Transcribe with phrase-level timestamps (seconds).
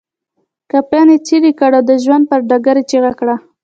[0.71, 3.35] کفن يې څيري کړ او د ژوند پر ډګر يې چيغه کړه.